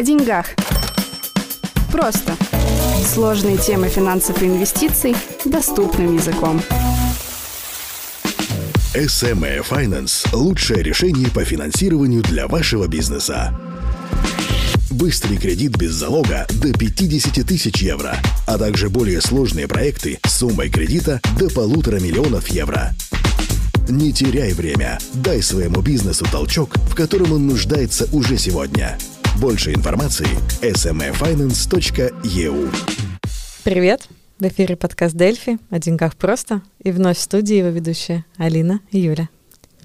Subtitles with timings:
[0.00, 0.46] О деньгах.
[1.92, 2.34] Просто.
[3.04, 6.62] Сложные темы финансов и инвестиций доступным языком.
[8.94, 13.54] SME Finance– лучшее решение по финансированию для вашего бизнеса.
[14.90, 20.70] Быстрый кредит без залога до 50 тысяч евро, а также более сложные проекты с суммой
[20.70, 22.94] кредита до полутора миллионов евро.
[23.86, 24.98] Не теряй время.
[25.12, 28.96] Дай своему бизнесу толчок, в котором он нуждается уже сегодня.
[29.38, 30.26] Больше информации–
[30.62, 32.74] smfinance.eu
[33.62, 34.08] Привет!
[34.38, 36.62] В эфире подкаст «Дельфи» о деньгах просто.
[36.82, 39.28] И вновь в студии его ведущая Алина и Юля.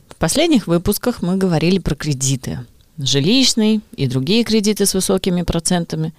[0.10, 2.66] В последних выпусках мы говорили про кредиты.
[2.98, 6.14] Жилищный и другие кредиты с высокими процентами,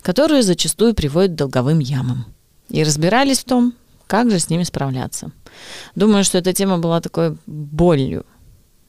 [0.00, 2.26] которые зачастую приводят к долговым ямам.
[2.70, 3.74] И разбирались в том,
[4.06, 5.30] как же с ними справляться.
[5.94, 8.24] Думаю, что эта тема была такой болью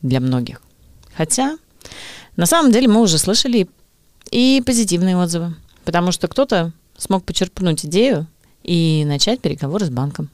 [0.02, 0.62] для многих.
[1.14, 1.58] Хотя,
[2.38, 3.68] на самом деле, мы уже слышали
[4.32, 8.28] и позитивные отзывы, потому что кто-то смог почерпнуть идею
[8.64, 10.30] и начать переговоры с банком.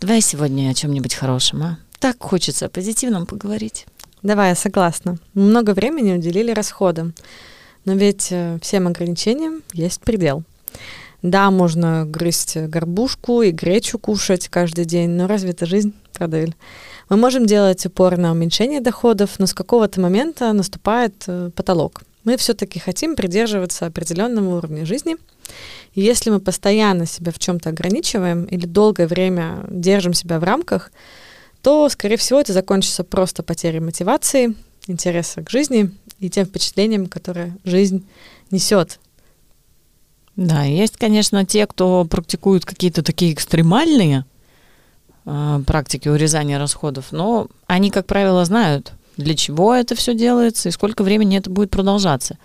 [0.00, 1.78] Давай сегодня о чем-нибудь хорошем, а?
[1.98, 3.86] Так хочется о позитивном поговорить.
[4.22, 5.18] Давай, я согласна.
[5.34, 7.14] Много времени уделили расходам.
[7.84, 10.42] Но ведь э, всем ограничениям есть предел.
[11.22, 16.46] Да, можно грызть горбушку и гречу кушать каждый день, но разве это жизнь, правда,
[17.08, 22.02] Мы можем делать упор на уменьшение доходов, но с какого-то момента наступает э, потолок.
[22.26, 25.16] Мы все-таки хотим придерживаться определенного уровня жизни–
[25.94, 30.92] и если мы постоянно себя в чем-то ограничиваем или долгое время держим себя в рамках,
[31.62, 34.54] то, скорее всего, это закончится просто потерей мотивации,
[34.86, 38.06] интереса к жизни и тем впечатлением, которое жизнь
[38.50, 39.00] несет.
[40.36, 44.26] Да, есть, конечно, те, кто практикуют какие-то такие экстремальные
[45.24, 50.72] э, практики урезания расходов, но они, как правило, знают, для чего это все делается и
[50.72, 52.38] сколько времени это будет продолжаться.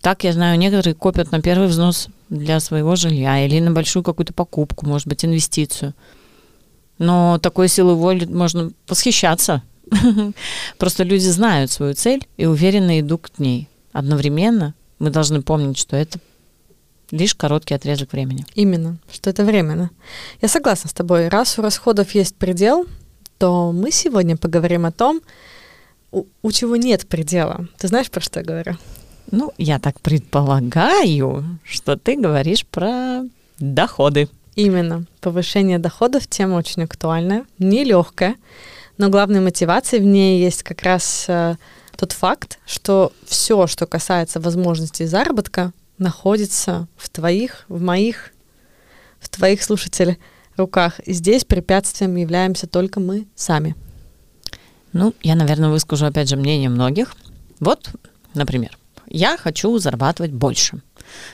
[0.00, 4.34] Так, я знаю, некоторые копят на первый взнос для своего жилья или на большую какую-то
[4.34, 5.94] покупку, может быть, инвестицию.
[6.98, 9.62] Но такой силой воли можно восхищаться.
[10.78, 13.68] Просто люди знают свою цель и уверенно идут к ней.
[13.92, 16.18] Одновременно мы должны помнить, что это
[17.10, 18.44] лишь короткий отрезок времени.
[18.54, 19.90] Именно, что это временно.
[20.42, 21.28] Я согласна с тобой.
[21.28, 22.86] Раз у расходов есть предел,
[23.38, 25.20] то мы сегодня поговорим о том,
[26.14, 27.66] у, у чего нет предела.
[27.78, 28.76] Ты знаешь, про что я говорю?
[29.30, 33.22] Ну, я так предполагаю, что ты говоришь про
[33.58, 34.28] доходы.
[34.54, 35.06] Именно.
[35.20, 38.36] Повышение доходов тема очень актуальная, нелегкая,
[38.98, 41.56] но главной мотивацией в ней есть как раз э,
[41.96, 48.30] тот факт, что все, что касается возможностей заработка, находится в твоих, в моих,
[49.18, 50.18] в твоих слушателей
[50.56, 51.00] руках.
[51.00, 53.74] И здесь препятствием являемся только мы сами.
[54.94, 57.14] Ну, я, наверное, выскажу опять же мнение многих.
[57.60, 57.90] Вот,
[58.32, 58.78] например,
[59.08, 60.80] я хочу зарабатывать больше.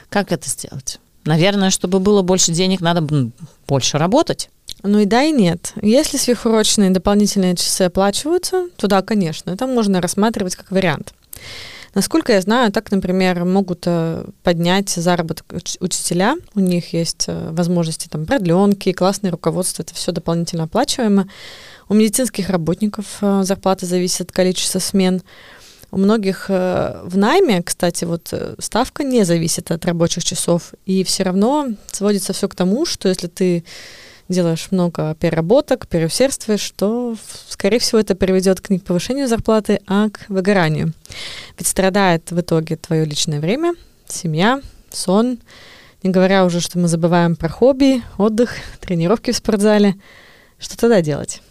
[0.09, 0.99] Как это сделать?
[1.25, 3.29] Наверное, чтобы было больше денег, надо
[3.67, 4.49] больше работать.
[4.81, 5.73] Ну и да, и нет.
[5.81, 11.13] Если сверхурочные дополнительные часы оплачиваются, то да, конечно, это можно рассматривать как вариант.
[11.93, 15.45] Насколько я знаю, так, например, могут э, поднять заработок
[15.81, 16.37] учителя.
[16.55, 21.27] У них есть э, возможности там продленки, классное руководство, это все дополнительно оплачиваемо.
[21.89, 25.21] У медицинских работников э, зарплата зависит от количества смен.
[25.93, 31.67] У многих в найме, кстати, вот ставка не зависит от рабочих часов, и все равно
[31.91, 33.65] сводится все к тому, что если ты
[34.31, 37.15] делаешь много переработок, переусердствуешь, то,
[37.49, 40.93] скорее всего, это приведет к не к повышению зарплаты, а к выгоранию.
[41.57, 43.73] Ведь страдает в итоге твое личное время,
[44.07, 45.39] семья, сон,
[46.03, 49.95] не говоря уже, что мы забываем про хобби, отдых, тренировки в спортзале.
[50.57, 51.41] Что тогда делать?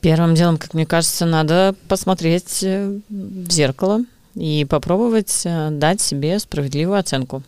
[0.00, 4.00] Первым делом, как мне кажется, надо посмотреть э, в зеркало
[4.34, 7.42] и попробовать э, дать себе справедливую оценку.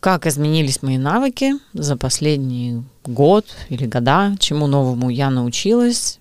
[0.00, 6.18] Как изменились мои навыки за последний год или года, чему новому я научилась,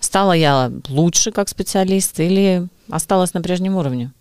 [0.00, 4.12] стала я лучше как специалист или осталась на прежнем уровне.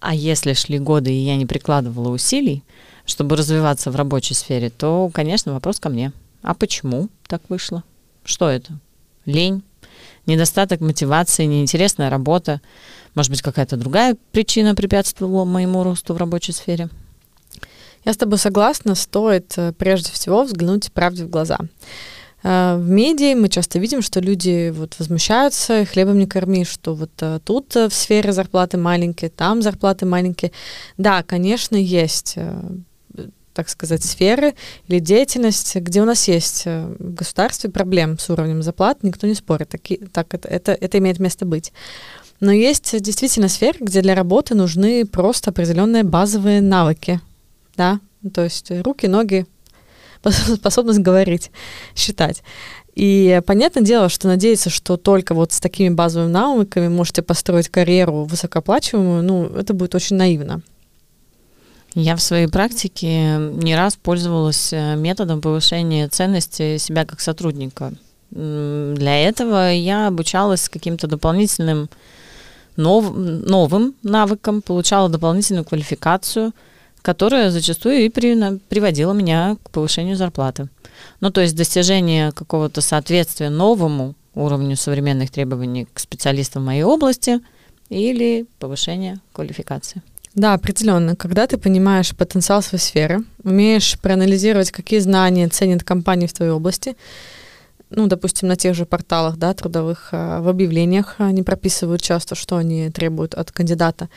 [0.00, 2.62] А если шли годы, и я не прикладывала усилий,
[3.06, 6.12] чтобы развиваться в рабочей сфере, то, конечно, вопрос ко мне.
[6.42, 7.82] А почему так вышло?
[8.24, 8.78] Что это?
[9.26, 9.62] лень,
[10.24, 12.60] недостаток мотивации, неинтересная работа.
[13.14, 16.88] Может быть, какая-то другая причина препятствовала моему росту в рабочей сфере?
[18.06, 21.58] Я с тобой согласна, стоит э, прежде всего взглянуть правде в глаза.
[22.44, 27.10] Э, в медиа мы часто видим, что люди вот возмущаются, хлебом не корми, что вот
[27.20, 30.52] э, тут в сфере зарплаты маленькие, там зарплаты маленькие.
[30.96, 32.36] Да, конечно, есть
[33.54, 34.54] так сказать, сферы
[34.86, 39.70] или деятельность, где у нас есть в государстве проблем с уровнем зарплат, никто не спорит.
[39.70, 41.72] Таки, так это, это, это имеет место быть.
[42.38, 47.22] Но есть действительно сферы, где для работы нужны просто определенные базовые навыки,
[47.76, 48.00] да,
[48.32, 49.46] то есть руки, ноги,
[50.56, 51.50] способность говорить,
[51.94, 52.42] считать.
[52.94, 58.24] И понятное дело, что надеяться, что только вот с такими базовыми навыками можете построить карьеру
[58.24, 60.62] высокооплачиваемую, ну, это будет очень наивно.
[61.94, 67.92] Я в своей практике не раз пользовалась э, методом повышения ценности себя как сотрудника.
[68.30, 71.88] Для этого я обучалась каким-то дополнительным
[72.76, 76.52] нов, новым навыкам, получала дополнительную квалификацию,
[77.06, 80.68] которая зачастую и при, приводила меня к повышению зарплаты.
[81.20, 87.38] Ну, то есть достижение какого-то соответствия новому уровню современных требований к специалистам моей области
[87.90, 90.02] или повышение квалификации.
[90.34, 91.14] Да, определенно.
[91.14, 96.96] Когда ты понимаешь потенциал своей сферы, умеешь проанализировать, какие знания ценят компании в твоей области,
[97.90, 102.56] ну, допустим, на тех же порталах, да, трудовых, а, в объявлениях они прописывают часто, что
[102.56, 104.08] они требуют от кандидата,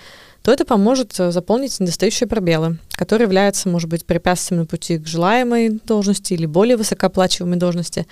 [0.41, 5.05] то это поможет э, заполнить недостающие пробелы, которые являются, может быть, препятствием на пути к
[5.05, 8.07] желаемой должности или более высокооплачиваемой должности.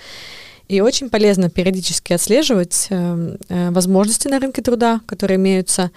[0.68, 5.92] И очень полезно периодически отслеживать э, э, возможности на рынке труда, которые имеются,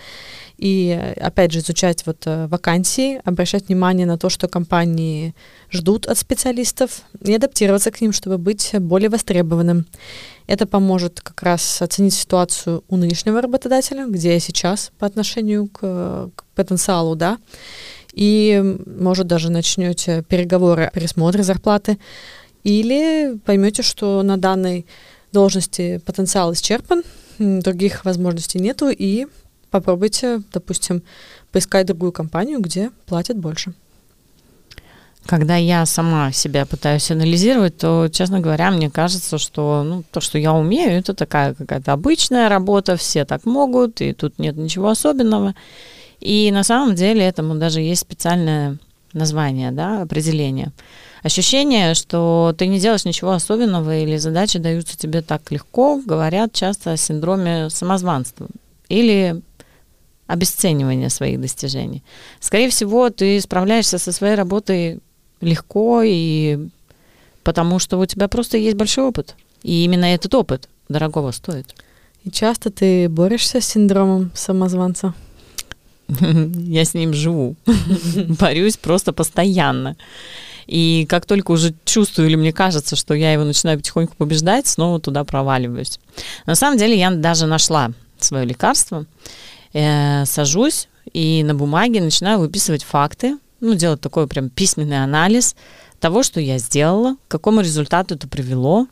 [0.61, 5.35] и, опять же, изучать вот э, вакансии, обращать внимание на то, что компании
[5.71, 9.87] ждут от специалистов, и адаптироваться к ним, чтобы быть более востребованным.
[10.47, 16.31] Это поможет как раз оценить ситуацию у нынешнего работодателя, где я сейчас по отношению к,
[16.35, 17.39] к потенциалу, да,
[18.13, 21.99] и, может, даже начнете переговоры о пересмотре зарплаты,
[22.65, 24.85] или поймете, что на данной
[25.33, 27.03] должности потенциал исчерпан,
[27.39, 29.27] других возможностей нету, и
[29.71, 31.03] попробуйте, допустим,
[31.53, 33.73] поискать другую компанию, где платят больше.
[35.27, 40.39] Когда я сама себя пытаюсь анализировать, то, честно говоря, мне кажется, что ну, то, что
[40.39, 45.55] я умею, это такая какая-то обычная работа, все так могут, и тут нет ничего особенного.
[46.21, 48.79] И на самом деле этому даже есть специальное
[49.13, 50.73] название, да, определение.
[51.23, 56.93] Ощущение, что ты не делаешь ничего особенного или задачи даются тебе так легко, говорят часто
[56.93, 58.47] о синдроме самозванства
[58.89, 59.43] или
[60.31, 62.03] обесценивания своих достижений.
[62.41, 65.01] Скорее всего, ты справляешься со своей работой
[65.41, 66.59] легко и
[67.43, 69.35] потому что у тебя просто есть большой опыт.
[69.63, 71.75] И именно этот опыт дорогого стоит.
[72.25, 75.15] И часто ты борешься с синдромом самозванца?
[76.21, 77.57] Я с ним живу.
[78.41, 79.97] Борюсь просто постоянно.
[80.67, 85.01] И как только уже чувствую или мне кажется, что я его начинаю потихоньку побеждать, снова
[85.01, 85.99] туда проваливаюсь.
[86.47, 87.91] На самом деле я даже нашла
[88.21, 89.05] свое лекарство.
[89.73, 95.55] Э, сажусь и на бумаге начинаю выписывать факты, ну, делать такой прям письменный анализ
[96.01, 98.87] того, что я сделала, к какому результату это привело,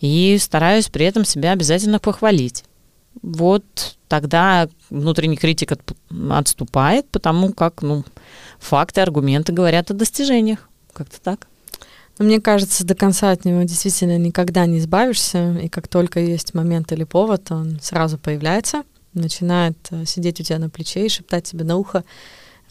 [0.00, 2.64] и стараюсь при этом себя обязательно похвалить.
[3.22, 3.64] Вот
[4.08, 5.80] тогда внутренний критик от,
[6.30, 8.04] отступает, потому как ну,
[8.58, 10.68] факты, аргументы говорят о достижениях.
[10.92, 11.46] Как-то так.
[12.18, 16.54] Но мне кажется, до конца от него действительно никогда не избавишься, и как только есть
[16.54, 18.84] момент или повод, он сразу появляется,
[19.20, 22.04] начинает э, сидеть у тебя на плече и шептать тебе на ухо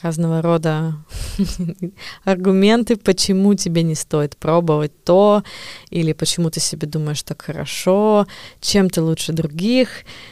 [0.02, 0.96] разного рода
[2.24, 5.44] аргументы, почему тебе не стоит пробовать то,
[5.90, 8.28] или почему ты себе думаешь так хорошо,
[8.62, 9.90] чем ты лучше других.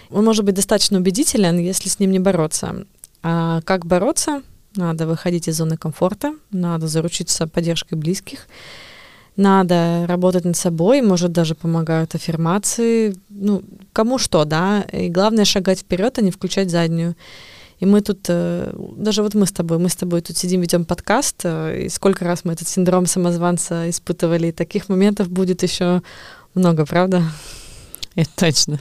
[0.09, 2.85] Он может быть достаточно убедителен, если с ним не бороться.
[3.21, 4.43] А как бороться?
[4.75, 8.47] Надо выходить из зоны комфорта, надо заручиться поддержкой близких,
[9.35, 15.79] надо работать над собой, может, даже помогают аффирмации, ну, кому что, да, и главное шагать
[15.79, 17.15] вперед, а не включать заднюю.
[17.79, 20.85] И мы тут, э, даже вот мы с тобой, мы с тобой тут сидим, ведем
[20.85, 26.01] подкаст, э, и сколько раз мы этот синдром самозванца испытывали, и таких моментов будет еще
[26.53, 27.23] много, правда?
[28.15, 28.79] Это точно.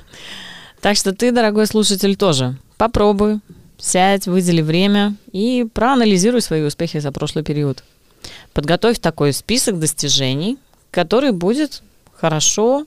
[0.80, 3.40] Так что ты, дорогой слушатель, тоже попробуй,
[3.78, 7.84] сядь, выдели время и проанализируй свои успехи за прошлый период.
[8.52, 10.58] Подготовь такой список достижений,
[10.90, 11.82] который будет
[12.14, 12.86] хорошо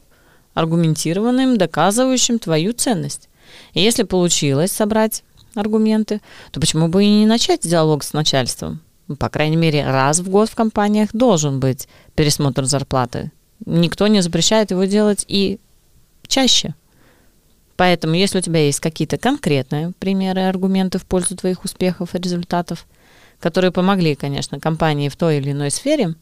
[0.53, 3.29] аргументированным, доказывающим твою ценность.
[3.73, 5.23] И если получилось собрать
[5.53, 8.81] аргументы, то почему бы и не начать диалог с начальством?
[9.19, 13.31] По крайней мере, раз в год в компаниях должен быть пересмотр зарплаты.
[13.65, 15.59] Никто не запрещает его делать и
[16.27, 16.73] чаще.
[17.77, 22.85] Поэтому, если у тебя есть какие-то конкретные примеры, аргументы в пользу твоих успехов и результатов,
[23.39, 26.15] которые помогли, конечно, компании в той или иной сфере,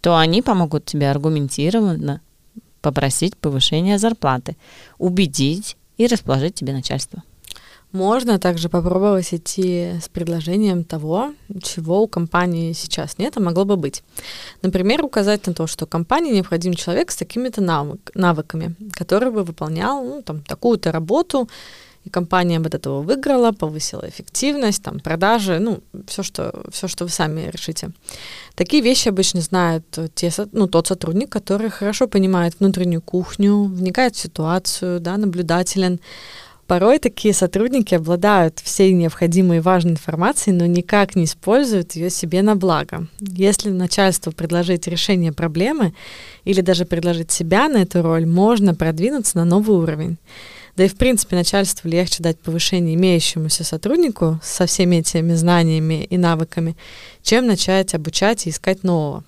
[0.00, 2.20] то они помогут тебе аргументированно
[2.80, 4.56] попросить повышения зарплаты,
[4.98, 7.22] убедить и расположить тебе начальство.
[7.92, 13.76] Можно также попробовать идти с предложением того, чего у компании сейчас нет, а могло бы
[13.76, 14.02] быть.
[14.60, 20.04] Например, указать на то, что компании необходим человек с такими-то навык, навыками, который бы выполнял
[20.04, 21.48] ну, там, такую-то работу
[22.08, 27.10] и компания от этого выиграла, повысила эффективность, там, продажи, ну, все, что, все, что вы
[27.10, 27.90] сами решите.
[28.54, 29.84] Такие вещи обычно знают
[30.14, 36.00] те, ну, тот сотрудник, который хорошо понимает внутреннюю кухню, вникает в ситуацию, да, наблюдателен,
[36.68, 42.42] Порой такие сотрудники обладают всей необходимой и важной информацией, но никак не используют ее себе
[42.42, 43.06] на благо.
[43.20, 45.94] Если начальству предложить решение проблемы
[46.44, 50.18] или даже предложить себя на эту роль, можно продвинуться на новый уровень.
[50.78, 56.16] Да и в принципе начальству легче дать повышение имеющемуся сотруднику со всеми этими знаниями и
[56.16, 56.76] навыками,
[57.20, 59.24] чем начать обучать и искать нового.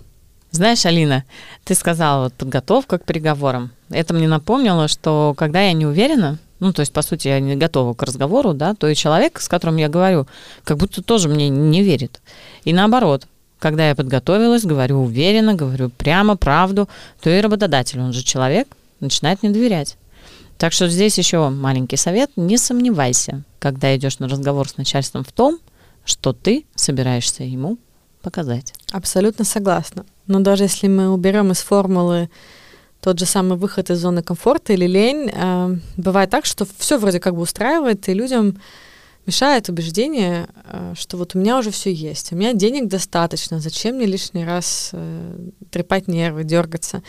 [0.52, 1.24] Знаешь, Алина,
[1.64, 3.72] ты сказала вот подготовка к переговорам.
[3.90, 7.56] Это мне напомнило, что когда я не уверена, ну, то есть, по сути, я не
[7.56, 10.28] готова к разговору, да, то и человек, с которым я говорю,
[10.62, 12.20] как будто тоже мне не верит.
[12.62, 13.26] И наоборот,
[13.58, 16.88] когда я подготовилась, говорю уверенно, говорю прямо правду,
[17.20, 18.68] то и работодатель, он же человек,
[19.00, 19.96] начинает мне доверять.
[20.60, 22.32] Так что здесь еще маленький совет.
[22.36, 25.58] Не сомневайся, когда идешь на разговор с начальством в том,
[26.04, 27.78] что ты собираешься ему
[28.20, 28.74] показать.
[28.92, 30.04] Абсолютно согласна.
[30.26, 32.28] Но даже если мы уберем из формулы
[33.00, 37.20] тот же самый выход из зоны комфорта или лень, э, бывает так, что все вроде
[37.20, 38.60] как бы устраивает, и людям
[39.30, 43.94] мешает убеждение, э, что вот у меня уже все есть, у меня денег достаточно, зачем
[43.96, 47.02] мне лишний раз э, трепать нервы, дергаться.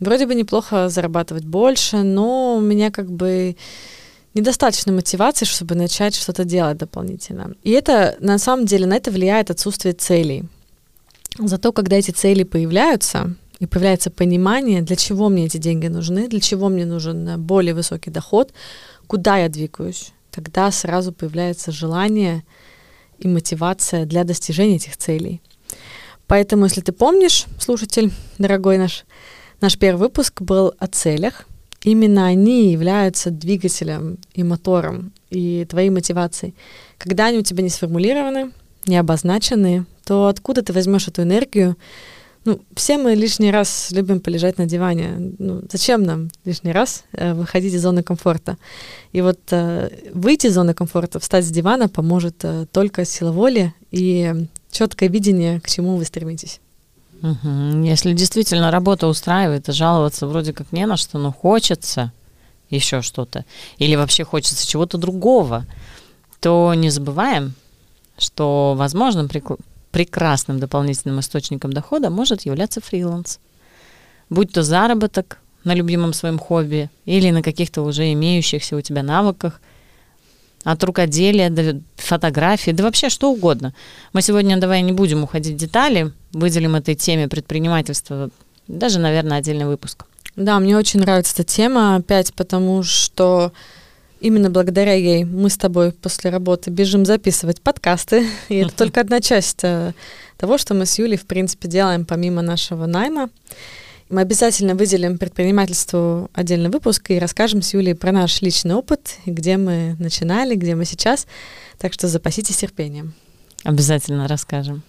[0.00, 3.56] Вроде бы неплохо зарабатывать больше, но у меня как бы
[4.34, 7.54] недостаточно мотивации, чтобы начать что-то делать дополнительно.
[7.66, 10.44] И это, на самом деле, на это влияет отсутствие целей.
[11.38, 16.40] Зато, когда эти цели появляются, и появляется понимание, для чего мне эти деньги нужны, для
[16.40, 18.52] чего мне нужен э, более высокий доход,
[19.06, 22.44] куда я двигаюсь, тогда сразу появляется желание
[23.18, 25.40] и мотивация для достижения этих целей.
[26.26, 29.04] Поэтому, если ты помнишь, слушатель, дорогой наш,
[29.60, 31.46] наш первый выпуск был о целях.
[31.82, 36.54] Именно они являются двигателем и мотором и твоей мотивацией.
[36.98, 38.52] Когда они у тебя не сформулированы,
[38.86, 41.76] не обозначены, то откуда ты возьмешь эту энергию,
[42.44, 45.34] ну, все мы лишний раз любим полежать на диване.
[45.38, 48.56] Ну, зачем нам лишний раз э, выходить из зоны комфорта?
[49.12, 53.74] И вот э, выйти из зоны комфорта, встать с дивана поможет э, только сила воли
[53.90, 56.60] и четкое видение, к чему вы стремитесь.
[57.22, 57.82] Угу.
[57.84, 62.12] Если действительно работа устраивает, и жаловаться вроде как не на что, но хочется
[62.70, 63.44] еще что-то,
[63.76, 65.66] или вообще хочется чего-то другого,
[66.40, 67.52] то не забываем,
[68.16, 69.28] что возможным
[69.90, 73.38] прекрасным дополнительным источником дохода может являться фриланс.
[74.28, 79.60] Будь то заработок на любимом своем хобби или на каких-то уже имеющихся у тебя навыках,
[80.62, 83.74] от рукоделия до фотографии, да вообще что угодно.
[84.12, 88.30] Мы сегодня давай не будем уходить в детали, выделим этой теме предпринимательства
[88.70, 90.04] даже, наверное, отдельный выпуск.
[90.36, 93.52] Да, мне очень нравится эта тема, опять потому что
[94.20, 98.26] Именно благодаря ей мы с тобой после работы бежим записывать подкасты.
[98.48, 99.94] И это только одна часть э,
[100.36, 103.30] того, что мы с Юлей, в принципе, делаем помимо нашего найма.
[104.10, 109.56] Мы обязательно выделим предпринимательству отдельный выпуск и расскажем с Юлей про наш личный опыт, где
[109.56, 111.26] мы начинали, где мы сейчас.
[111.78, 113.14] Так что запаситесь терпением.
[113.64, 114.82] Обязательно расскажем.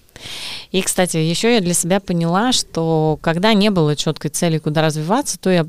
[0.71, 5.39] И, кстати, еще я для себя поняла, что когда не было четкой цели, куда развиваться,
[5.39, 5.65] то я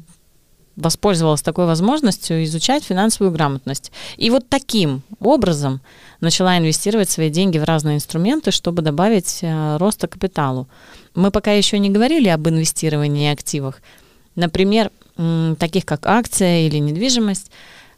[0.77, 3.93] воспользовалась такой возможностью изучать финансовую грамотность.
[4.17, 5.81] И вот таким образом
[6.21, 10.67] начала инвестировать свои деньги в разные инструменты, чтобы добавить э, роста капиталу.
[11.15, 13.83] Мы пока еще не говорили об инвестировании и активах.
[14.35, 17.51] Например, м, таких как акция или недвижимость,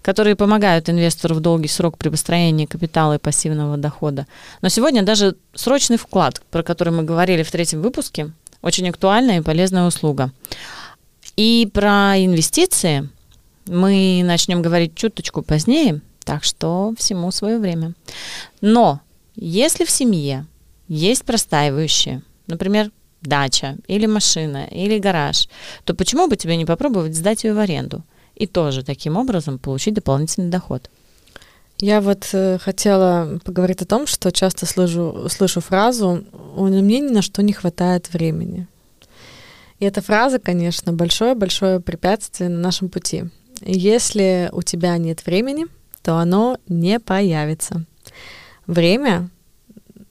[0.02, 4.26] которые помогают инвестору в долгий срок при построении капитала и пассивного дохода.
[4.60, 9.42] Но сегодня даже срочный вклад, про который мы говорили в третьем выпуске, очень актуальная и
[9.42, 10.30] полезная услуга.
[11.36, 13.08] И про инвестиции
[13.66, 17.94] мы начнем говорить чуточку позднее, так что всему свое время.
[18.60, 19.00] Но
[19.34, 20.46] если в семье
[20.88, 25.48] есть простаивающие, например, дача или машина или гараж,
[25.84, 28.02] то почему бы тебе не попробовать сдать ее в аренду
[28.34, 30.90] и тоже таким образом получить дополнительный доход?
[31.78, 36.24] Я вот э, хотела поговорить о том, что часто слышу, слышу фразу
[36.54, 38.68] «у меня ни на что не хватает времени».
[39.78, 43.24] И эта фраза, конечно, большое-большое препятствие на нашем пути.
[43.60, 45.66] Если у тебя нет времени,
[46.02, 47.84] то оно не появится.
[48.66, 49.30] Время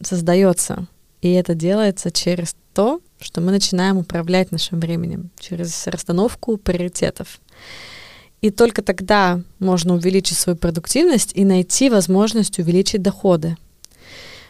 [0.02, 0.88] создается,
[1.22, 7.40] и это делается через то, что мы начинаем управлять нашим временем, через расстановку приоритетов.
[8.42, 13.56] И только тогда можно увеличить свою продуктивность и найти возможность увеличить доходы.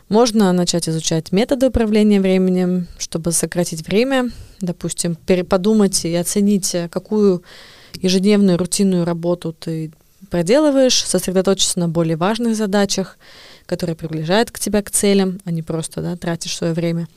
[0.10, 4.30] Можно начать изучать методы управления временем, чтобы сократить время,
[4.60, 5.16] допустим,
[5.48, 7.44] подумать и оценить, какую
[7.96, 9.92] ежедневную рутинную работу ты
[10.30, 13.18] проделываешь, сосредоточиться на более важных задачах,
[13.66, 17.08] которые приближают к тебя к целям, а не просто да, тратишь свое время.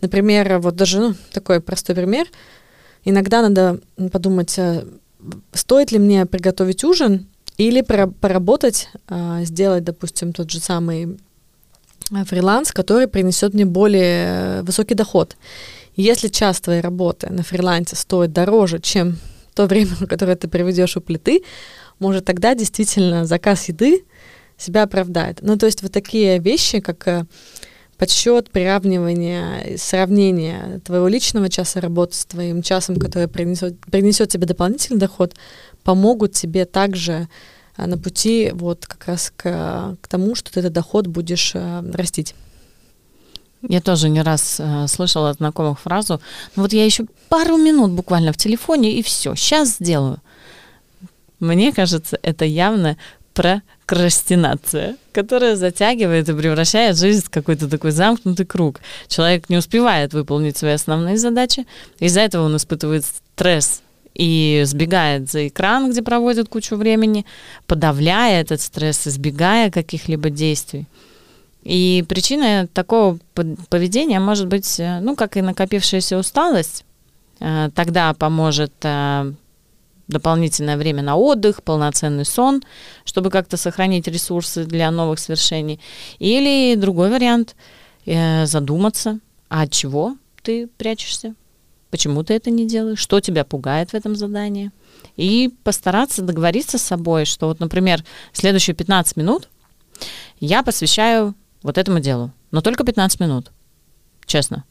[0.00, 2.26] Например, вот даже ну, такой простой пример.
[3.04, 4.84] Иногда надо подумать, а,
[5.52, 7.26] стоит ли мне приготовить ужин
[7.58, 11.18] или поработать, а, сделать, допустим, тот же самый
[12.10, 15.36] фриланс, который принесет мне более высокий доход.
[15.96, 19.18] Если час твоей работы на фрилансе стоит дороже, чем
[19.54, 21.42] то время, которое ты проведешь у плиты,
[21.98, 24.04] может тогда действительно заказ еды
[24.58, 25.38] себя оправдает.
[25.42, 27.24] Ну, то есть вот такие вещи, как э,
[27.96, 34.98] подсчет, приравнивание, сравнение твоего личного часа работы с твоим часом, который принесет, принесет тебе дополнительный
[34.98, 35.34] доход,
[35.82, 37.26] помогут тебе также э,
[37.76, 42.34] на пути вот как раз к, к тому, что ты этот доход будешь э, растить.
[43.68, 46.20] Я тоже не раз э, слышала от знакомых фразу,
[46.54, 50.18] ну вот я еще пару минут буквально в телефоне и все, сейчас сделаю.
[51.40, 52.96] Мне кажется, это явно
[53.32, 58.80] прокрастинация, которая затягивает и превращает жизнь в какой-то такой замкнутый круг.
[59.08, 61.66] Человек не успевает выполнить свои основные задачи,
[61.98, 63.82] из-за этого он испытывает стресс
[64.14, 67.26] и сбегает за экран, где проводит кучу времени,
[67.66, 70.86] подавляя этот стресс, избегая каких-либо действий.
[71.64, 73.18] И причина такого
[73.70, 76.84] поведения может быть, э, ну, как и накопившаяся усталость.
[77.40, 79.32] Э, тогда поможет э,
[80.06, 82.62] дополнительное время на отдых, полноценный сон,
[83.06, 85.80] чтобы как-то сохранить ресурсы для новых свершений.
[86.18, 87.56] Или другой вариант
[88.06, 89.18] задуматься,
[89.48, 91.34] а от чего ты прячешься,
[91.94, 94.72] почему ты это не делаешь, что тебя пугает в этом задании.
[95.14, 99.48] И постараться договориться с собой, что вот, например, следующие 15 минут
[100.40, 103.52] я посвящаю вот этому делу, но только 15 минут,
[104.26, 104.64] честно.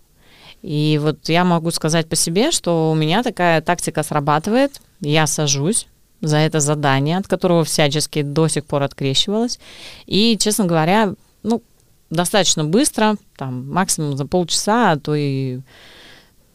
[0.62, 4.82] И вот я могу сказать по себе, что у меня такая тактика срабатывает.
[5.00, 5.88] Я сажусь
[6.20, 9.62] за это задание, от которого всячески до сих пор открещивалась.
[10.08, 11.64] И, честно говоря, ну,
[12.10, 15.62] достаточно быстро, там, максимум за полчаса, а то и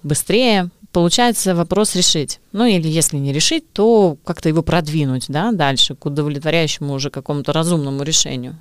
[0.03, 2.41] быстрее, получается вопрос решить.
[2.53, 7.53] Ну, или если не решить, то как-то его продвинуть, да, дальше, к удовлетворяющему уже какому-то
[7.53, 8.57] разумному решению.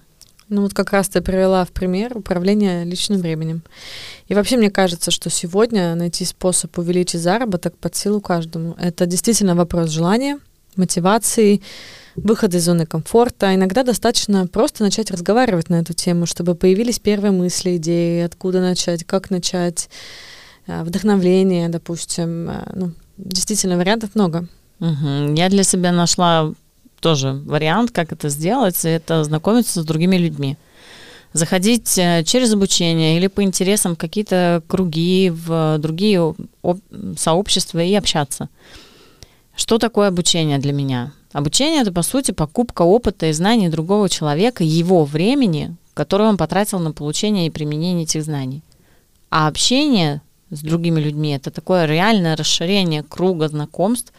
[0.49, 3.63] Ну вот как раз ты привела в пример управление личным временем.
[4.29, 8.75] И вообще мне кажется, что сегодня найти способ увеличить заработок под силу каждому.
[8.79, 10.39] Это действительно вопрос желания,
[10.77, 11.61] мотивации,
[12.15, 13.53] выхода из зоны комфорта.
[13.53, 19.03] Иногда достаточно просто начать разговаривать на эту тему, чтобы появились первые мысли, идеи, откуда начать,
[19.03, 19.89] как начать,
[20.67, 22.49] вдохновление, допустим.
[22.49, 24.47] Э, ну, действительно, вариантов много.
[24.79, 25.33] Угу.
[25.35, 26.53] Я для себя нашла
[26.99, 30.57] тоже вариант, как это сделать, это знакомиться с другими людьми.
[31.33, 36.35] Заходить э, через обучение или по интересам в какие-то круги, в другие
[37.17, 38.49] сообщества и общаться.
[39.55, 41.11] Что такое обучение для меня?
[41.33, 46.79] Обучение это, по сути, покупка опыта и знаний другого человека, его времени, которое он потратил
[46.79, 48.63] на получение и применение этих знаний.
[49.29, 51.31] А общение с другими людьми.
[51.31, 54.13] Это такое реальное расширение круга знакомств,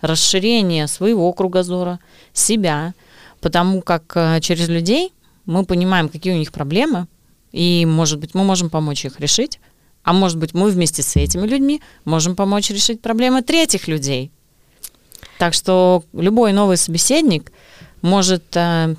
[0.00, 2.00] расширение своего кругозора,
[2.32, 2.94] себя,
[3.40, 5.12] потому как э, через людей
[5.46, 7.06] мы понимаем, какие у них проблемы,
[7.52, 9.60] и, может быть, мы можем помочь их решить,
[10.04, 14.30] а может быть, мы вместе с этими людьми можем помочь решить проблемы третьих людей.
[15.38, 17.52] Так что любой новый собеседник
[18.00, 18.94] может э,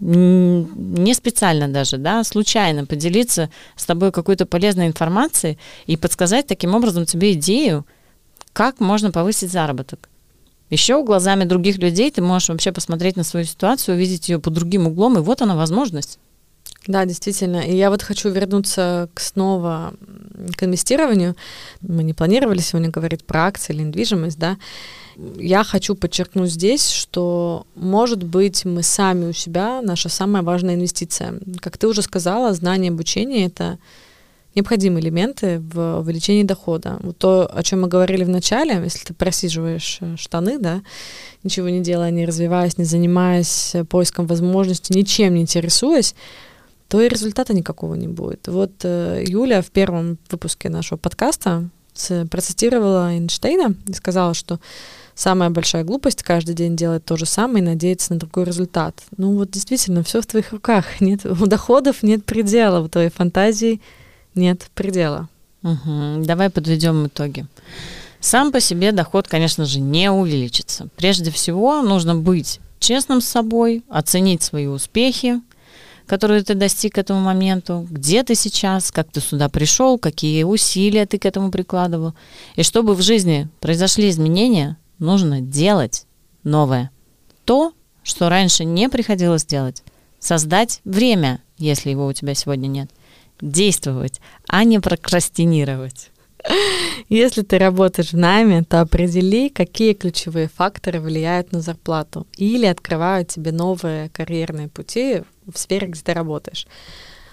[0.00, 7.04] не специально даже, да, случайно поделиться с тобой какой-то полезной информацией и подсказать таким образом
[7.04, 7.84] тебе идею,
[8.52, 10.08] как можно повысить заработок.
[10.70, 14.86] Еще глазами других людей ты можешь вообще посмотреть на свою ситуацию, увидеть ее под другим
[14.86, 16.18] углом, и вот она возможность.
[16.86, 17.58] Да, действительно.
[17.58, 19.94] И я вот хочу вернуться к снова
[20.56, 21.36] к инвестированию.
[21.82, 24.56] Мы не планировали сегодня говорить про акции или недвижимость, да.
[25.36, 31.34] Я хочу подчеркнуть здесь, что, может быть, мы сами у себя наша самая важная инвестиция.
[31.60, 33.78] Как ты уже сказала, знание, обучение— это
[34.54, 36.98] необходимые элементы в увеличении дохода.
[37.02, 40.82] Вот то, о чем мы говорили в начале, если ты просиживаешь э, штаны, да,
[41.44, 46.14] ничего не делая, не развиваясь, не занимаясь э, поиском возможностей, ничем не интересуясь,
[46.90, 48.48] то и результата никакого не будет.
[48.48, 51.68] Вот э, Юля в первом выпуске нашего подкаста
[52.30, 54.58] процитировала Эйнштейна и сказала, что
[55.14, 59.00] самая большая глупость каждый день делать то же самое и надеяться на другой результат.
[59.16, 60.84] Ну вот действительно, все в твоих руках.
[61.00, 63.80] Нет, доходов нет предела, у твоей фантазии
[64.34, 65.28] нет предела.
[65.62, 66.24] Угу.
[66.24, 67.46] Давай подведем итоги.
[68.18, 70.88] Сам по себе доход, конечно же, не увеличится.
[70.96, 75.40] Прежде всего, нужно быть честным с собой, оценить свои успехи,
[76.10, 81.06] которые ты достиг к этому моменту, где ты сейчас, как ты сюда пришел, какие усилия
[81.06, 82.14] ты к этому прикладывал.
[82.56, 86.06] И чтобы в жизни произошли изменения, нужно делать
[86.42, 86.90] новое.
[87.44, 89.84] То, что раньше не приходилось делать.
[90.18, 92.90] Создать время, если его у тебя сегодня нет.
[93.40, 96.10] Действовать, а не прокрастинировать.
[97.08, 103.28] Если ты работаешь в найме, то определи, какие ключевые факторы влияют на зарплату или открывают
[103.28, 105.22] тебе новые карьерные пути
[105.52, 106.66] в сфере, где ты работаешь.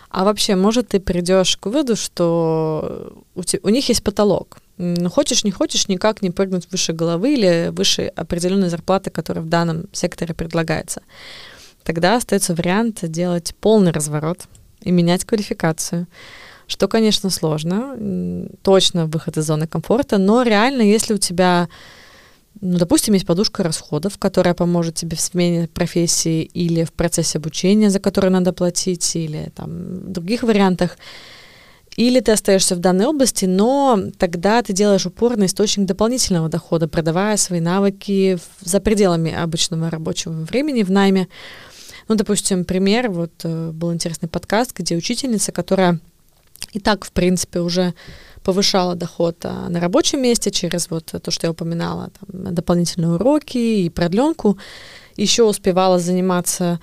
[0.10, 4.60] А вообще, может, ты придешь к выводу, что у, te, у них есть потолок.
[4.78, 9.50] Ну, хочешь, не хочешь, никак не прыгнуть выше головы или выше определенной зарплаты, которая в
[9.50, 11.02] данном секторе предлагается.
[11.84, 14.48] Тогда остается вариант делать полный разворот
[14.82, 16.08] и менять квалификацию
[16.68, 17.98] что, конечно, сложно,
[18.62, 21.70] точно выход из зоны комфорта, но реально, если у тебя,
[22.60, 27.90] ну, допустим, есть подушка расходов, которая поможет тебе в смене профессии или в процессе обучения,
[27.90, 30.98] за который надо платить, или там в других вариантах,
[31.96, 36.88] или ты остаешься в данной области, но тогда ты делаешь упор на источник дополнительного дохода,
[36.88, 41.28] продавая свои навыки за пределами обычного рабочего времени в найме.
[42.08, 46.00] Ну, допустим, пример, вот э, был интересный подкаст, где учительница, которая
[46.78, 47.94] и так, в принципе, уже
[48.44, 53.58] повышала доход а, на рабочем месте через вот то, что я упоминала, там, дополнительные уроки
[53.58, 54.58] и продленку.
[55.16, 56.80] Еще успевала заниматься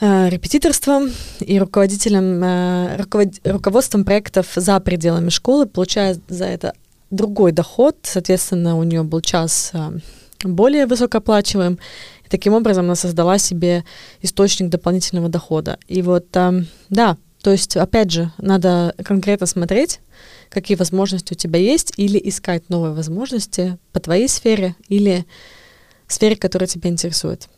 [0.00, 6.72] э, репетиторством и руководителем, э, руковод, руководством проектов за пределами школы, получая за это
[7.10, 7.96] другой доход.
[8.02, 9.98] Соответственно, у нее был час э,
[10.42, 11.78] более высокооплачиваем.
[12.24, 13.84] И таким образом она создала себе
[14.22, 15.78] источник дополнительного дохода.
[15.86, 20.00] И вот, э, да, то есть, опять же, надо конкретно смотреть,
[20.48, 25.26] какие возможности у тебя есть, или искать новые возможности по твоей сфере или
[26.06, 27.48] сфере, которая тебя интересует.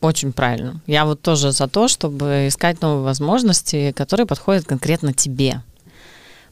[0.00, 0.82] Очень правильно.
[0.86, 5.62] Я вот тоже за то, чтобы искать новые возможности, которые подходят конкретно тебе.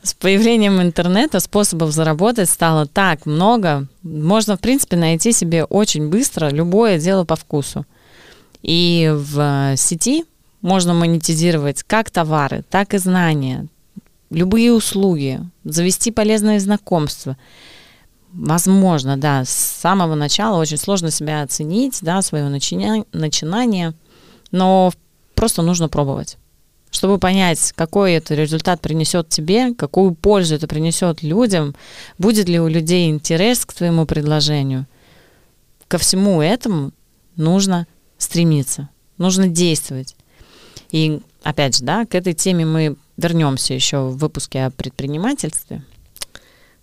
[0.03, 3.87] С появлением интернета способов заработать стало так много.
[4.03, 7.85] Можно, в принципе, найти себе очень быстро любое дело по вкусу.
[8.62, 10.25] И в сети
[10.62, 13.66] можно монетизировать как товары, так и знания,
[14.31, 17.37] любые услуги, завести полезные знакомства.
[18.33, 23.92] Возможно, да, с самого начала очень сложно себя оценить, да, свое начиня- начинание,
[24.51, 24.90] но
[25.35, 26.38] просто нужно пробовать.
[26.90, 31.75] Чтобы понять, какой это результат принесет тебе, какую пользу это принесет людям,
[32.18, 34.87] будет ли у людей интерес к твоему предложению.
[35.88, 36.92] Ко всему этому
[37.37, 37.87] нужно
[38.18, 40.14] стремиться, нужно действовать.
[40.93, 45.83] И опять же, да, к этой теме мы вернемся еще в выпуске о предпринимательстве.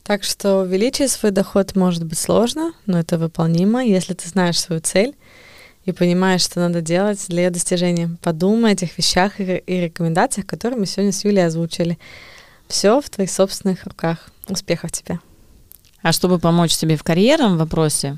[0.03, 4.81] Так что увеличить свой доход может быть сложно, но это выполнимо, если ты знаешь свою
[4.81, 5.15] цель
[5.85, 8.17] и понимаешь, что надо делать для ее достижения.
[8.23, 11.99] Подумай о тех вещах и, рекомендациях, которые мы сегодня с Юлей озвучили.
[12.67, 14.29] Все в твоих собственных руках.
[14.47, 15.19] Успехов тебе.
[16.01, 18.17] А чтобы помочь тебе в карьерном вопросе,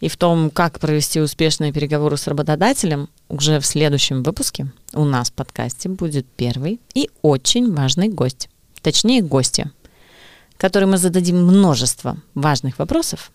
[0.00, 5.30] и в том, как провести успешные переговоры с работодателем, уже в следующем выпуске у нас
[5.30, 8.48] в подкасте будет первый и очень важный гость.
[8.82, 9.70] Точнее, гости,
[10.58, 13.32] которым мы зададим множество важных вопросов,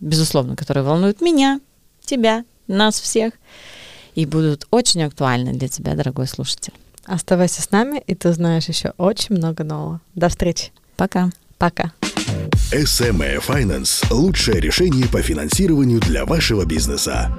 [0.00, 1.60] безусловно, которые волнуют меня,
[2.00, 3.32] тебя, нас всех,
[4.14, 6.72] и будут очень актуальны для тебя, дорогой слушатель.
[7.04, 10.00] Оставайся с нами, и ты узнаешь еще очень много нового.
[10.14, 10.72] До встречи.
[10.96, 11.30] Пока.
[11.58, 11.92] Пока.
[12.70, 17.32] SME Finance– лучшее решение по финансированию для вашего бизнеса.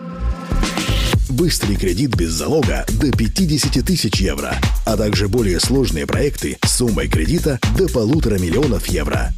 [1.29, 7.07] Быстрый кредит без залога до 50 тысяч евро, а также более сложные проекты с суммой
[7.07, 9.31] кредита до полутора миллионов евро.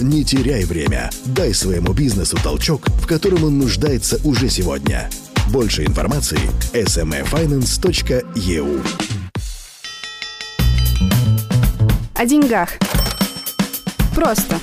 [0.00, 5.10] Не теряй время, дай своему бизнесу толчок, в котором он нуждается уже сегодня.
[5.50, 6.40] Больше информации–
[6.72, 8.80] smefinance.eu
[12.14, 12.78] О деньгах.
[14.14, 14.56] Просто.